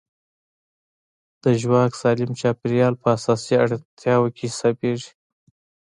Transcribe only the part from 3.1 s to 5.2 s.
اساسي اړتیاوو کې حسابېږي.